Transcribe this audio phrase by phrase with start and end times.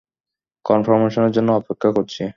[0.65, 2.23] কনফার্মেশনের জন্য অপেক্ষা করছি।